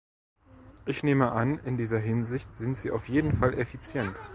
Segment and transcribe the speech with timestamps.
[0.87, 4.15] Ich nehme an, in dieser Hinsicht sind sie auf jeden Fall effizient.